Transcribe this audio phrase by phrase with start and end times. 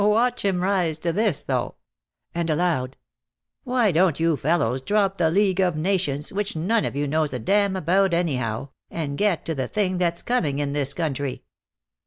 [0.03, 1.75] "Watch him rise to this, though."
[2.33, 2.97] And aloud:
[3.63, 7.37] "Why don't you fellows drop the League of Nations, which none of you knows a
[7.39, 11.43] damn about anyhow, and get to the thing that's coming in this country?"